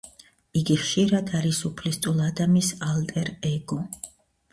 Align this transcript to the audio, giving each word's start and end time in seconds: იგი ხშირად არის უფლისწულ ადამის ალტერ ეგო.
იგი 0.59 0.77
ხშირად 0.83 1.27
არის 1.39 1.59
უფლისწულ 1.69 2.23
ადამის 2.29 2.71
ალტერ 2.87 3.31
ეგო. 3.51 3.79